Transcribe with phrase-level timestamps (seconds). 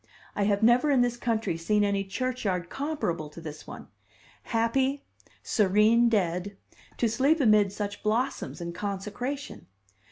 [0.35, 3.87] I have never, in this country, seen any churchyard comparable to this one;
[4.45, 5.03] happy,
[5.43, 6.57] serene dead,
[6.97, 9.67] to sleep amid such blossoms and consecration!